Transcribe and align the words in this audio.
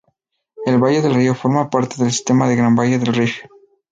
El 0.65 0.79
valle 0.79 1.03
del 1.03 1.13
río 1.13 1.35
forma 1.35 1.69
parte 1.69 1.97
del 1.99 2.11
sistema 2.11 2.47
del 2.49 2.57
Gran 2.57 2.73
Valle 2.75 2.97
del 2.97 3.13
Rift. 3.13 3.43